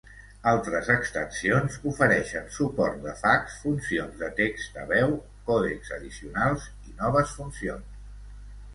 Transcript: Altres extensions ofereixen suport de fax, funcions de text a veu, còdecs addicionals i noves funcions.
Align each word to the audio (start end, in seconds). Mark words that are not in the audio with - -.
Altres 0.51 0.87
extensions 0.93 1.77
ofereixen 1.91 2.49
suport 2.55 2.97
de 3.05 3.15
fax, 3.21 3.59
funcions 3.67 4.19
de 4.25 4.33
text 4.43 4.83
a 4.87 4.89
veu, 4.97 5.17
còdecs 5.53 5.97
addicionals 6.01 6.69
i 6.91 6.99
noves 7.05 7.41
funcions. 7.41 8.07